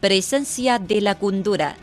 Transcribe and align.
Presencia 0.00 0.78
de 0.78 1.02
la 1.02 1.18
cultura. 1.18 1.76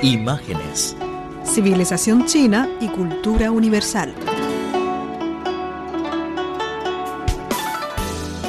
Imágenes. 0.00 0.96
Civilización 1.44 2.24
china 2.24 2.66
y 2.80 2.88
cultura 2.88 3.50
universal. 3.50 4.14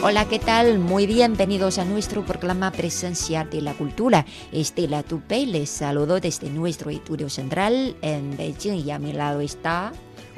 Hola, 0.02 0.24
¿qué 0.30 0.40
tal? 0.40 0.80
Muy 0.80 1.06
bienvenidos 1.06 1.80
a 1.80 1.84
nuestro 1.84 2.26
programa 2.26 2.72
Presencia 2.72 3.44
de 3.44 3.62
la 3.62 3.74
Cultura. 3.74 4.26
Estela 4.54 5.04
Tupé 5.04 5.46
les 5.46 5.70
saludo 5.70 6.22
desde 6.22 6.50
nuestro 6.50 6.92
estudio 6.92 7.30
central 7.30 7.98
en 8.02 8.38
Beijing 8.38 8.86
y 8.86 8.92
a 8.92 9.00
mi 9.00 9.12
lado 9.12 9.42
está... 9.42 9.92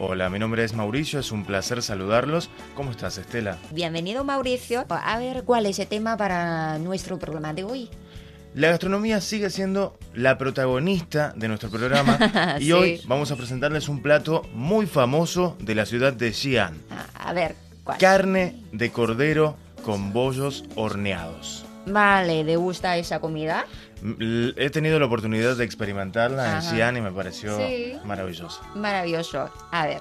Hola, 0.06 0.30
mi 0.30 0.38
nombre 0.38 0.66
es 0.66 0.74
Mauricio, 0.74 1.18
es 1.22 1.32
un 1.32 1.46
placer 1.46 1.82
saludarlos. 1.82 2.50
¿Cómo 2.76 2.92
estás, 2.92 3.18
Estela? 3.18 3.58
Bienvenido, 3.72 4.26
Mauricio. 4.26 4.86
A 4.90 5.18
ver, 5.18 5.44
¿cuál 5.46 5.66
es 5.66 5.80
el 5.80 5.88
tema 5.88 6.18
para 6.18 6.78
nuestro 6.78 7.18
programa 7.18 7.54
de 7.54 7.64
hoy? 7.64 7.90
La 8.54 8.68
gastronomía 8.70 9.22
sigue 9.22 9.50
siendo 9.50 9.98
la 10.14 10.38
protagonista 10.38 11.32
de 11.38 11.48
nuestro 11.48 11.70
programa 11.70 12.20
y 12.60 12.66
Sí. 12.66 12.72
hoy 12.74 13.02
vamos 13.08 13.32
a 13.32 13.38
presentarles 13.38 13.88
un 13.88 14.02
plato 14.02 14.42
muy 14.54 14.88
famoso 14.88 15.56
de 15.62 15.74
la 15.74 15.86
ciudad 15.86 16.12
de 16.12 16.34
Xi'an. 16.34 16.82
Ah, 16.92 17.30
A 17.30 17.34
ver, 17.34 17.56
¿cuál? 17.86 17.98
Carne 17.98 18.58
de 18.74 18.92
cordero 18.92 19.56
con 19.86 20.12
bollos 20.12 20.66
horneados. 20.76 21.66
Vale, 21.86 22.44
¿te 22.46 22.56
gusta 22.56 22.98
esa 22.98 23.20
comida? 23.20 23.66
He 24.58 24.70
tenido 24.70 25.00
la 25.00 25.06
oportunidad 25.06 25.56
de 25.56 25.64
experimentarla 25.66 26.46
en 26.52 26.56
Ajá. 26.58 26.70
Xi'an 26.72 26.98
y 26.98 27.02
me 27.02 27.12
pareció 27.12 27.58
Sí. 27.58 27.94
maravillosa. 28.06 28.62
Maravilloso. 28.76 29.50
A 29.72 29.86
ver. 29.88 30.00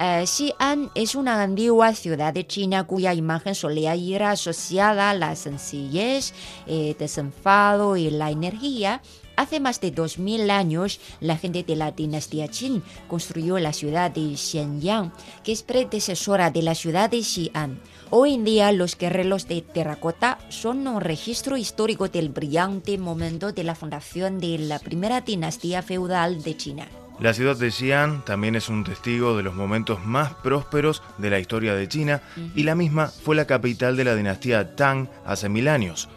eh, 0.00 0.24
Xi'an 0.26 0.90
es 0.94 1.14
una 1.16 1.42
antigua 1.42 1.92
ciudad 1.94 2.32
de 2.32 2.46
China 2.46 2.84
cuya 2.84 3.14
imagen 3.14 3.54
solía 3.54 3.96
ir 3.96 4.22
asociada 4.22 5.10
a 5.10 5.14
la 5.14 5.34
sencillez, 5.34 6.32
eh, 6.66 6.94
desenfado 6.98 7.96
y 7.96 8.08
la 8.10 8.30
energía. 8.30 9.02
Hace 9.38 9.60
más 9.60 9.80
de 9.80 9.92
2000 9.92 10.50
años, 10.50 10.98
la 11.20 11.36
gente 11.36 11.62
de 11.62 11.76
la 11.76 11.92
dinastía 11.92 12.48
Qin 12.48 12.82
construyó 13.06 13.60
la 13.60 13.72
ciudad 13.72 14.10
de 14.10 14.36
Xianyang, 14.36 15.12
que 15.44 15.52
es 15.52 15.62
predecesora 15.62 16.50
de 16.50 16.60
la 16.62 16.74
ciudad 16.74 17.08
de 17.08 17.22
Xi'an. 17.22 17.78
Hoy 18.10 18.34
en 18.34 18.42
día, 18.42 18.72
los 18.72 18.98
guerreros 18.98 19.46
de 19.46 19.62
terracota 19.62 20.38
son 20.48 20.88
un 20.88 21.00
registro 21.00 21.56
histórico 21.56 22.08
del 22.08 22.30
brillante 22.30 22.98
momento 22.98 23.52
de 23.52 23.62
la 23.62 23.76
fundación 23.76 24.40
de 24.40 24.58
la 24.58 24.80
primera 24.80 25.20
dinastía 25.20 25.82
feudal 25.82 26.42
de 26.42 26.56
China. 26.56 26.88
La 27.20 27.32
ciudad 27.32 27.56
de 27.56 27.70
Xi'an 27.70 28.24
también 28.24 28.56
es 28.56 28.68
un 28.68 28.82
testigo 28.82 29.36
de 29.36 29.44
los 29.44 29.54
momentos 29.54 30.04
más 30.04 30.34
prósperos 30.34 31.00
de 31.18 31.30
la 31.30 31.38
historia 31.38 31.76
de 31.76 31.86
China 31.86 32.22
y 32.56 32.64
la 32.64 32.74
misma 32.74 33.06
fue 33.06 33.36
la 33.36 33.46
capital 33.46 33.96
de 33.96 34.02
la 34.02 34.16
dinastía 34.16 34.74
Tang 34.74 35.08
hace 35.24 35.48
mil 35.48 35.68
años. 35.68 36.08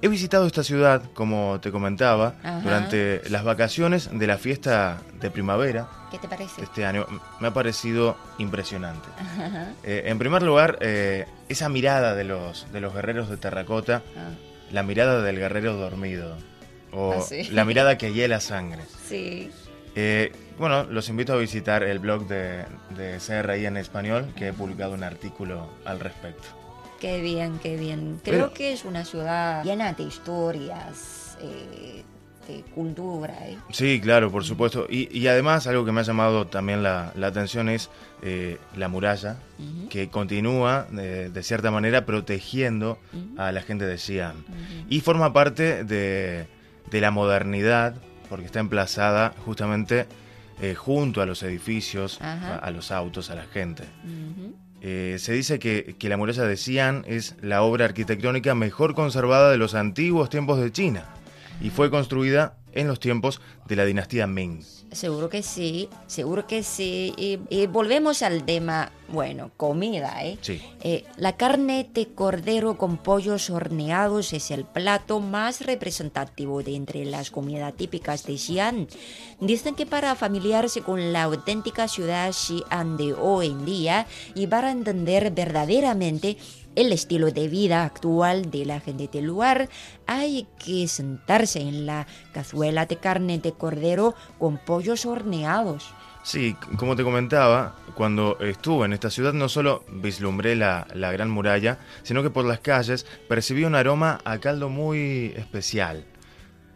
He 0.00 0.06
visitado 0.08 0.46
esta 0.46 0.62
ciudad, 0.62 1.02
como 1.14 1.58
te 1.60 1.72
comentaba, 1.72 2.34
Ajá. 2.44 2.60
durante 2.60 3.20
las 3.30 3.42
vacaciones 3.42 4.08
de 4.12 4.26
la 4.28 4.38
fiesta 4.38 4.98
de 5.20 5.28
primavera 5.30 5.88
¿Qué 6.12 6.18
te 6.18 6.28
parece? 6.28 6.62
este 6.62 6.86
año. 6.86 7.04
Me 7.40 7.48
ha 7.48 7.52
parecido 7.52 8.16
impresionante. 8.38 9.08
Eh, 9.82 10.04
en 10.06 10.18
primer 10.18 10.42
lugar, 10.44 10.78
eh, 10.82 11.26
esa 11.48 11.68
mirada 11.68 12.14
de 12.14 12.22
los, 12.24 12.70
de 12.72 12.80
los 12.80 12.94
guerreros 12.94 13.28
de 13.28 13.38
terracota, 13.38 14.02
Ah, 14.16 14.30
la 14.70 14.82
mirada 14.84 15.20
del 15.22 15.36
guerrero 15.38 15.74
dormido, 15.74 16.36
o 16.92 17.14
Ah, 17.14 17.20
sí. 17.20 17.44
la 17.50 17.64
mirada 17.64 17.98
que 17.98 18.12
hiela 18.12 18.38
sangre. 18.40 18.82
sí. 19.08 19.50
Eh, 19.96 20.30
bueno, 20.58 20.84
los 20.84 21.08
invito 21.08 21.32
a 21.32 21.36
visitar 21.38 21.82
el 21.82 21.98
blog 21.98 22.28
de, 22.28 22.64
de 22.96 23.18
CRI 23.18 23.66
en 23.66 23.76
español, 23.76 24.32
que 24.36 24.48
he 24.48 24.52
publicado 24.52 24.92
un 24.92 25.02
artículo 25.02 25.68
al 25.84 25.98
respecto. 25.98 26.46
Qué 27.00 27.20
bien, 27.20 27.58
qué 27.62 27.76
bien. 27.76 28.20
Creo 28.24 28.46
Pero- 28.46 28.52
que 28.54 28.72
es 28.72 28.84
una 28.84 29.04
ciudad 29.04 29.62
llena 29.64 29.92
de 29.92 30.02
historias, 30.04 31.36
eh, 31.40 32.02
de 32.48 32.62
cultura. 32.74 33.34
¿eh? 33.48 33.58
Sí, 33.70 34.00
claro, 34.00 34.32
por 34.32 34.42
supuesto. 34.44 34.86
Y, 34.88 35.08
y 35.16 35.28
además, 35.28 35.66
algo 35.66 35.84
que 35.84 35.92
me 35.92 36.00
ha 36.00 36.04
llamado 36.04 36.46
también 36.46 36.82
la, 36.82 37.12
la 37.14 37.26
atención 37.28 37.68
es 37.68 37.90
eh, 38.22 38.58
la 38.76 38.88
muralla, 38.88 39.36
que 39.90 40.08
continúa, 40.08 40.86
de 40.90 41.42
cierta 41.42 41.70
manera, 41.70 42.04
protegiendo 42.06 42.98
a 43.36 43.52
la 43.52 43.60
gente 43.62 43.86
de 43.86 43.98
Xi'an. 43.98 44.44
Y 44.88 45.00
forma 45.00 45.32
parte 45.32 45.84
de, 45.84 46.46
de 46.90 47.00
la 47.00 47.10
modernidad, 47.10 47.94
porque 48.28 48.46
está 48.46 48.60
emplazada 48.60 49.34
justamente 49.44 50.06
eh, 50.60 50.74
junto 50.74 51.20
a 51.22 51.26
los 51.26 51.42
edificios, 51.42 52.18
a, 52.22 52.56
a 52.56 52.70
los 52.70 52.90
autos, 52.90 53.30
a 53.30 53.34
la 53.36 53.44
gente. 53.44 53.84
Eh, 54.80 55.16
se 55.18 55.32
dice 55.32 55.58
que, 55.58 55.96
que 55.98 56.08
la 56.08 56.16
muralla 56.16 56.44
de 56.44 56.56
Xi'an 56.56 57.04
es 57.06 57.34
la 57.42 57.62
obra 57.62 57.84
arquitectónica 57.84 58.54
mejor 58.54 58.94
conservada 58.94 59.50
de 59.50 59.58
los 59.58 59.74
antiguos 59.74 60.30
tiempos 60.30 60.60
de 60.60 60.70
China 60.70 61.04
y 61.60 61.70
fue 61.70 61.90
construida 61.90 62.56
en 62.72 62.86
los 62.86 63.00
tiempos 63.00 63.40
de 63.66 63.76
la 63.76 63.84
dinastía 63.84 64.26
Ming. 64.26 64.62
Seguro 64.92 65.28
que 65.28 65.42
sí, 65.42 65.88
seguro 66.06 66.46
que 66.46 66.62
sí. 66.62 67.12
Y, 67.16 67.38
y 67.50 67.66
volvemos 67.66 68.22
al 68.22 68.44
tema, 68.44 68.90
bueno, 69.08 69.50
comida, 69.56 70.24
¿eh? 70.24 70.38
Sí. 70.40 70.62
Eh, 70.82 71.04
la 71.16 71.36
carne 71.36 71.88
de 71.92 72.06
cordero 72.08 72.78
con 72.78 72.96
pollos 72.96 73.50
horneados 73.50 74.32
es 74.32 74.50
el 74.50 74.64
plato 74.64 75.20
más 75.20 75.60
representativo 75.60 76.62
de 76.62 76.74
entre 76.74 77.04
las 77.04 77.30
comidas 77.30 77.74
típicas 77.74 78.24
de 78.24 78.38
Xi'an. 78.38 78.88
Dicen 79.40 79.74
que 79.74 79.84
para 79.84 80.14
familiarse 80.14 80.80
con 80.80 81.12
la 81.12 81.24
auténtica 81.24 81.86
ciudad 81.86 82.32
Xi'an 82.32 82.96
de 82.96 83.12
hoy 83.12 83.48
en 83.48 83.66
día 83.66 84.06
y 84.34 84.46
para 84.46 84.70
entender 84.70 85.30
verdaderamente 85.32 86.38
el 86.78 86.92
estilo 86.92 87.32
de 87.32 87.48
vida 87.48 87.84
actual 87.84 88.52
de 88.52 88.64
la 88.64 88.78
gente 88.78 89.08
del 89.12 89.24
lugar, 89.24 89.68
hay 90.06 90.46
que 90.64 90.86
sentarse 90.86 91.60
en 91.60 91.86
la 91.86 92.06
cazuela 92.32 92.86
de 92.86 92.96
carne 92.96 93.40
de 93.40 93.52
cordero 93.52 94.14
con 94.38 94.58
pollos 94.58 95.04
horneados. 95.04 95.92
Sí, 96.22 96.54
como 96.76 96.94
te 96.94 97.02
comentaba, 97.02 97.74
cuando 97.94 98.38
estuve 98.38 98.86
en 98.86 98.92
esta 98.92 99.10
ciudad 99.10 99.32
no 99.32 99.48
solo 99.48 99.82
vislumbré 99.90 100.54
la, 100.54 100.86
la 100.94 101.10
gran 101.10 101.30
muralla, 101.30 101.78
sino 102.04 102.22
que 102.22 102.30
por 102.30 102.44
las 102.44 102.60
calles 102.60 103.06
percibí 103.28 103.64
un 103.64 103.74
aroma 103.74 104.20
a 104.24 104.38
caldo 104.38 104.68
muy 104.68 105.32
especial. 105.36 106.04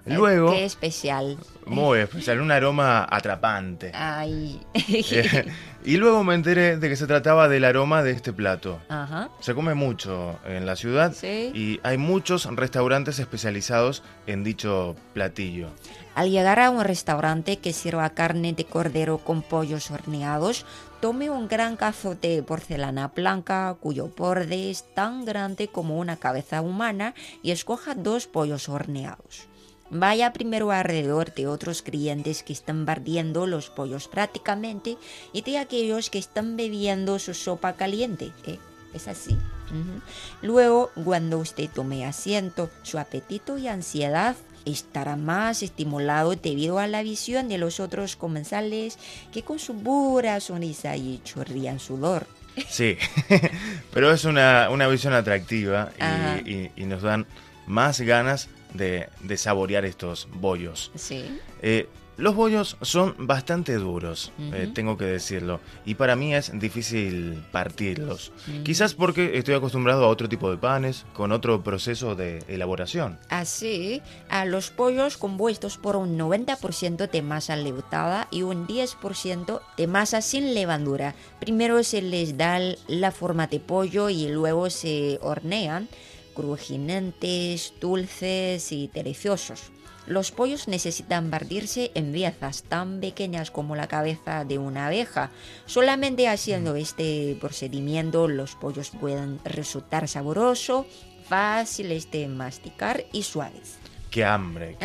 Luego, 0.05 0.51
Qué 0.53 0.65
especial. 0.65 1.39
muy 1.67 2.01
especial, 2.01 2.41
un 2.41 2.51
aroma 2.51 3.07
atrapante. 3.09 3.93
Ay. 3.95 4.61
Eh, 4.75 5.47
y 5.85 5.97
luego 5.97 6.23
me 6.23 6.35
enteré 6.35 6.77
de 6.77 6.89
que 6.89 6.95
se 6.97 7.07
trataba 7.09 7.49
del 7.49 7.65
aroma 7.65 8.03
de 8.03 8.13
este 8.13 8.33
plato. 8.33 8.79
Ajá. 8.89 9.31
Se 9.41 9.55
come 9.55 9.75
mucho 9.75 10.39
en 10.47 10.65
la 10.67 10.77
ciudad 10.77 11.13
Sí. 11.13 11.51
y 11.55 11.81
hay 11.83 11.99
muchos 11.99 12.47
restaurantes 12.55 13.19
especializados 13.19 14.03
en 14.27 14.45
dicho 14.45 14.95
platillo. 15.13 15.69
Al 16.15 16.31
llegar 16.31 16.61
a 16.61 16.71
un 16.71 16.85
restaurante 16.85 17.59
que 17.59 17.73
sirva 17.73 18.11
carne 18.11 18.53
de 18.53 18.65
cordero 18.65 19.19
con 19.19 19.43
pollos 19.43 19.91
horneados, 19.91 20.67
tome 21.01 21.31
un 21.31 21.49
gran 21.49 21.77
cazo 21.77 22.15
de 22.15 22.43
porcelana 22.45 23.09
blanca 23.09 23.77
cuyo 23.81 24.09
borde 24.17 24.71
es 24.71 24.85
tan 24.95 25.25
grande 25.25 25.67
como 25.69 25.99
una 25.99 26.17
cabeza 26.17 26.61
humana 26.63 27.15
y 27.43 27.51
escoja 27.51 27.95
dos 27.95 28.27
pollos 28.29 28.69
horneados. 28.69 29.49
Vaya 29.95 30.33
primero 30.33 30.71
alrededor 30.73 31.35
de 31.35 31.47
otros 31.47 31.83
clientes 31.83 32.43
que 32.43 32.55
están 32.55 32.87
bardiendo 32.87 33.47
los 33.47 33.69
pollos 33.69 34.09
prácticamente 34.09 34.97
y 35.35 35.43
de 35.43 35.59
aquellos 35.59 36.09
que 36.09 36.19
están 36.19 36.57
bebiendo 36.57 37.19
su 37.19 37.35
sopa 37.35 37.75
caliente. 37.75 38.33
¿eh? 38.47 38.59
Es 38.95 39.07
así. 39.07 39.33
Ujú. 39.67 40.01
Luego, 40.41 40.91
cuando 41.05 41.39
usted 41.39 41.69
tome 41.69 42.07
asiento, 42.07 42.71
su 42.83 42.99
apetito 42.99 43.59
y 43.59 43.69
ansiedad 43.69 44.35
estará 44.65 45.17
más 45.17 45.63
estimulado 45.63 46.37
debido 46.37 46.79
a 46.79 46.87
la 46.87 47.03
visión 47.03 47.49
de 47.51 47.59
los 47.59 47.79
otros 47.79 48.17
comensales 48.17 48.97
que 49.31 49.43
con 49.43 49.59
su 49.59 49.75
pura 49.77 50.41
sonrisa 50.41 50.97
y 50.97 51.21
chorrían 51.23 51.81
sudor. 51.81 52.27
Sí, 52.69 52.97
pero 53.93 54.11
es 54.13 54.25
una, 54.25 54.69
una 54.71 54.89
visión 54.89 55.13
atractiva 55.15 55.91
Ajá. 55.99 56.41
y, 56.47 56.51
y- 56.51 56.71
y 56.77 56.85
nos 56.87 57.03
dan 57.03 57.27
más 57.67 58.01
ganas 58.01 58.49
de, 58.75 59.09
de 59.21 59.37
saborear 59.37 59.85
estos 59.85 60.29
bollos. 60.35 60.91
Sí. 60.95 61.25
Eh, 61.63 61.89
Los 62.19 62.35
bollos 62.37 62.77
son 62.83 63.15
bastante 63.19 63.75
duros, 63.77 64.33
eh, 64.39 64.71
tengo 64.75 64.99
que 64.99 65.07
decirlo, 65.07 65.61
y 65.87 65.95
para 65.95 66.15
mí 66.15 66.35
es 66.35 66.53
difícil 66.61 67.43
partirlos. 67.51 68.33
Quizás 68.65 68.93
porque 68.93 69.39
estoy 69.39 69.55
acostumbrado 69.55 70.05
a 70.05 70.09
otro 70.09 70.29
tipo 70.29 70.51
de 70.51 70.59
panes, 70.59 71.07
con 71.15 71.33
otro 71.33 71.63
proceso 71.65 72.15
de 72.15 72.45
elaboración. 72.49 73.19
Así, 73.31 74.03
a 74.29 74.45
los 74.45 74.71
pollos 74.71 75.17
compuestos 75.17 75.79
por 75.79 75.97
un 75.97 76.19
90% 76.19 77.11
de 77.11 77.23
masa 77.23 77.57
leutada 77.57 78.29
y 78.31 78.43
un 78.43 78.67
10% 78.69 79.61
de 79.79 79.87
masa 79.87 80.21
sin 80.21 80.53
levadura. 80.53 81.15
Primero 81.41 81.83
se 81.83 82.03
les 82.03 82.37
da 82.37 82.61
la 82.89 83.11
forma 83.11 83.47
de 83.47 83.59
pollo 83.59 84.11
y 84.11 84.29
luego 84.29 84.69
se 84.69 85.19
hornean, 85.23 85.89
crujientes, 86.35 87.75
dulces 87.81 88.73
y 88.73 88.89
deliciosos. 88.89 89.71
Los 90.07 90.33
pollos 90.33 90.67
necesitan 90.67 91.31
partirse 91.31 91.93
en 91.95 92.13
piezas 92.13 92.65
tan 92.65 93.01
pequeñas 93.01 93.51
como 93.53 93.77
la 93.77 93.87
cabeza 93.87 94.45
de 94.45 94.59
una 94.59 94.89
abeja. 94.89 95.31
Solamente 95.67 96.29
haciendo 96.29 96.75
este 96.75 97.37
procedimiento 97.41 98.27
los 98.27 98.57
pollos 98.57 98.91
pueden 98.91 99.39
resultar 99.45 100.09
sabrosos, 100.09 100.87
fáciles 101.29 102.11
de 102.11 102.27
masticar 102.27 103.05
y 103.13 103.23
suaves. 103.23 103.77
¡Qué 104.11 104.25
hambre! 104.25 104.77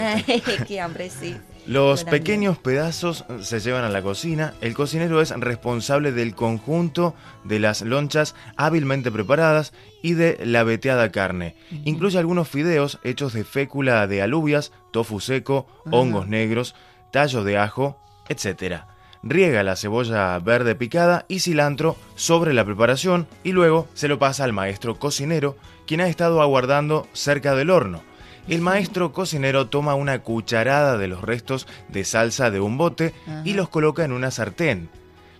¡Qué 0.67 0.79
hambre, 0.81 1.09
sí! 1.09 1.35
Los 1.67 2.05
pequeños 2.05 2.57
pedazos 2.57 3.25
se 3.41 3.59
llevan 3.59 3.83
a 3.83 3.89
la 3.89 4.01
cocina. 4.01 4.53
El 4.61 4.73
cocinero 4.73 5.19
es 5.21 5.31
responsable 5.31 6.13
del 6.13 6.33
conjunto 6.33 7.13
de 7.43 7.59
las 7.59 7.81
lonchas 7.81 8.35
hábilmente 8.55 9.11
preparadas 9.11 9.73
y 10.01 10.13
de 10.13 10.39
la 10.45 10.63
veteada 10.63 11.11
carne. 11.11 11.57
Incluye 11.83 12.17
algunos 12.17 12.47
fideos 12.47 12.99
hechos 13.03 13.33
de 13.33 13.43
fécula 13.43 14.07
de 14.07 14.21
alubias, 14.21 14.71
tofu 14.91 15.19
seco, 15.19 15.67
hongos 15.91 16.29
negros, 16.29 16.73
tallos 17.11 17.43
de 17.43 17.57
ajo, 17.57 17.99
etc. 18.29 18.83
Riega 19.21 19.61
la 19.63 19.75
cebolla 19.75 20.39
verde 20.39 20.73
picada 20.73 21.25
y 21.27 21.39
cilantro 21.39 21.97
sobre 22.15 22.53
la 22.53 22.63
preparación 22.63 23.27
y 23.43 23.51
luego 23.51 23.89
se 23.93 24.07
lo 24.07 24.19
pasa 24.19 24.45
al 24.45 24.53
maestro 24.53 24.99
cocinero, 24.99 25.57
quien 25.85 25.99
ha 25.99 26.07
estado 26.07 26.41
aguardando 26.41 27.07
cerca 27.11 27.55
del 27.55 27.71
horno. 27.71 28.03
El 28.47 28.61
maestro 28.61 29.11
cocinero 29.11 29.67
toma 29.67 29.95
una 29.95 30.19
cucharada 30.19 30.97
de 30.97 31.09
los 31.09 31.21
restos 31.21 31.67
de 31.89 32.05
salsa 32.05 32.49
de 32.49 32.61
un 32.61 32.77
bote 32.77 33.13
y 33.43 33.53
los 33.53 33.67
coloca 33.67 34.05
en 34.05 34.13
una 34.13 34.31
sartén. 34.31 34.89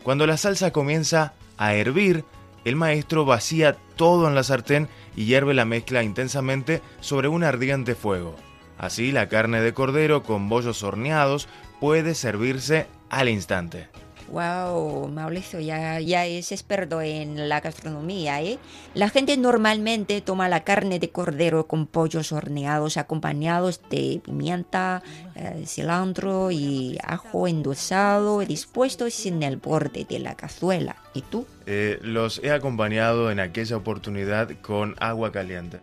Cuando 0.04 0.28
la 0.28 0.36
salsa 0.36 0.72
comienza 0.72 1.34
a 1.58 1.74
hervir, 1.74 2.26
el 2.66 2.76
maestro 2.76 3.24
vacía 3.24 3.78
todo 3.96 4.28
en 4.28 4.36
la 4.36 4.44
sartén 4.44 4.90
y 5.16 5.24
hierve 5.24 5.54
la 5.54 5.64
mezcla 5.64 6.04
intensamente 6.04 6.82
sobre 7.00 7.30
un 7.30 7.46
ardiente 7.46 7.96
fuego. 7.96 8.36
Así 8.78 9.14
la 9.14 9.30
carne 9.30 9.62
de 9.62 9.74
cordero 9.74 10.24
con 10.24 10.50
bollos 10.50 10.84
horneados 10.84 11.48
puede 11.80 12.14
servirse 12.14 12.88
al 13.10 13.30
instante. 13.30 13.88
Wow, 14.30 15.08
Mauricio 15.08 15.60
ya, 15.60 16.00
ya 16.00 16.26
es 16.26 16.52
experto 16.52 17.02
en 17.02 17.48
la 17.48 17.62
gastronomía, 17.62 18.42
¿eh? 18.42 18.60
La 18.94 19.10
gente 19.10 19.38
normalmente 19.38 20.20
toma 20.22 20.50
la 20.50 20.64
carne 20.64 21.00
de 21.00 21.10
cordero 21.10 21.68
con 21.68 21.88
pollos 21.88 22.32
horneados 22.32 22.98
acompañados 22.98 23.82
de 23.90 24.22
pimienta, 24.24 25.02
eh, 25.36 25.64
cilantro 25.66 26.52
y 26.52 26.98
ajo 27.04 27.48
endulzado 27.48 28.42
y 28.42 28.46
dispuestos 28.46 29.26
en 29.26 29.44
el 29.44 29.58
borde 29.58 30.06
de 30.10 30.20
la 30.20 30.36
cazuela. 30.36 30.98
¿Y 31.14 31.22
tú? 31.22 31.46
Eh, 31.66 32.00
los 32.02 32.42
he 32.44 32.52
acompañado 32.52 33.32
en 33.32 33.40
aquella 33.40 33.78
oportunidad 33.78 34.50
con 34.62 34.96
agua 35.00 35.32
caliente. 35.32 35.80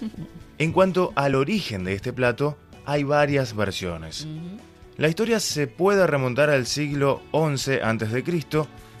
en 0.58 0.72
cuanto 0.72 1.12
al 1.14 1.34
origen 1.34 1.84
de 1.84 1.94
este 1.94 2.12
plato, 2.12 2.56
hay 2.84 3.04
varias 3.04 3.54
versiones. 3.54 4.26
La 4.96 5.08
historia 5.08 5.40
se 5.40 5.66
puede 5.66 6.06
remontar 6.06 6.48
al 6.48 6.66
siglo 6.66 7.20
XI 7.32 7.80
a.C. 7.82 8.24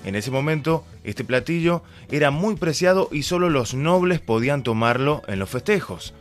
En 0.04 0.14
ese 0.14 0.30
momento, 0.30 0.84
este 1.04 1.24
platillo 1.24 1.82
era 2.10 2.30
muy 2.30 2.56
preciado 2.56 3.08
y 3.10 3.22
solo 3.22 3.48
los 3.48 3.74
nobles 3.74 4.20
podían 4.20 4.62
tomarlo 4.62 5.22
en 5.26 5.38
los 5.38 5.48
festejos. 5.48 6.12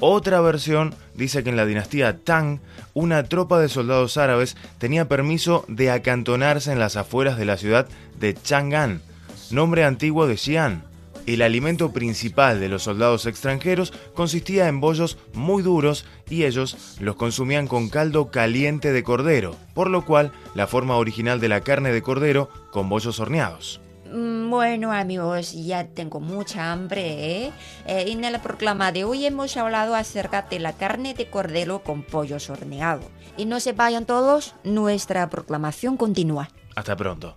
Otra 0.00 0.40
versión 0.40 0.94
dice 1.14 1.44
que 1.44 1.50
en 1.50 1.56
la 1.56 1.66
dinastía 1.66 2.18
Tang, 2.18 2.60
una 2.94 3.24
tropa 3.24 3.60
de 3.60 3.68
soldados 3.68 4.16
árabes 4.16 4.56
tenía 4.78 5.06
permiso 5.06 5.66
de 5.68 5.90
acantonarse 5.90 6.72
en 6.72 6.78
las 6.78 6.96
afueras 6.96 7.36
de 7.36 7.44
la 7.44 7.58
ciudad 7.58 7.86
de 8.18 8.32
Chang'an, 8.32 9.02
nombre 9.50 9.84
antiguo 9.84 10.26
de 10.26 10.38
Xi'an. 10.38 10.89
El 11.26 11.42
alimento 11.42 11.92
principal 11.92 12.60
de 12.60 12.68
los 12.68 12.84
soldados 12.84 13.26
extranjeros 13.26 13.92
consistía 14.14 14.68
en 14.68 14.80
bollos 14.80 15.18
muy 15.34 15.62
duros 15.62 16.04
y 16.28 16.44
ellos 16.44 16.96
los 17.00 17.16
consumían 17.16 17.66
con 17.66 17.88
caldo 17.88 18.30
caliente 18.30 18.92
de 18.92 19.02
cordero, 19.02 19.56
por 19.74 19.90
lo 19.90 20.04
cual 20.04 20.32
la 20.54 20.66
forma 20.66 20.96
original 20.96 21.40
de 21.40 21.48
la 21.48 21.60
carne 21.60 21.92
de 21.92 22.02
cordero 22.02 22.48
con 22.72 22.88
bollos 22.88 23.20
horneados. 23.20 23.80
Mm, 24.12 24.50
bueno 24.50 24.92
amigos, 24.92 25.52
ya 25.52 25.86
tengo 25.86 26.20
mucha 26.20 26.72
hambre. 26.72 27.44
¿eh? 27.44 27.52
¿eh? 27.86 28.04
en 28.08 28.24
el 28.24 28.40
proclama 28.40 28.90
de 28.90 29.04
hoy 29.04 29.24
hemos 29.24 29.56
hablado 29.56 29.94
acerca 29.94 30.42
de 30.42 30.58
la 30.58 30.72
carne 30.72 31.14
de 31.14 31.30
cordero 31.30 31.84
con 31.84 32.02
pollos 32.02 32.50
horneados. 32.50 33.06
Y 33.36 33.44
no 33.44 33.60
se 33.60 33.72
vayan 33.72 34.06
todos, 34.06 34.54
nuestra 34.64 35.30
proclamación 35.30 35.96
continúa. 35.96 36.50
Hasta 36.74 36.96
pronto. 36.96 37.36